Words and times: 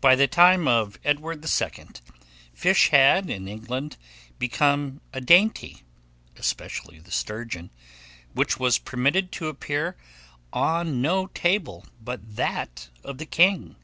By 0.00 0.14
the 0.16 0.26
time 0.26 0.66
of 0.66 0.98
Edward 1.04 1.44
II., 1.44 1.68
fish 2.54 2.88
had, 2.88 3.28
in 3.28 3.46
England, 3.46 3.98
become 4.38 5.02
a 5.12 5.20
dainty, 5.20 5.82
especially 6.36 6.98
the 6.98 7.10
sturgeon, 7.10 7.68
which 8.32 8.58
was 8.58 8.78
permitted 8.78 9.30
to 9.32 9.48
appear 9.48 9.98
on 10.54 11.02
no 11.02 11.26
table 11.26 11.84
but 12.00 12.36
that 12.36 12.88
of 13.04 13.18
the 13.18 13.26
king. 13.26 13.76